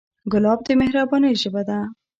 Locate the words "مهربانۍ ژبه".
0.81-1.61